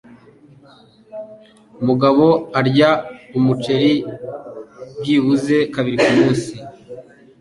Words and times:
Mugabo 1.85 2.25
arya 2.59 2.91
umuceri 3.37 3.93
byibuze 4.99 5.57
kabiri 5.73 5.97
kumunsi. 6.05 6.51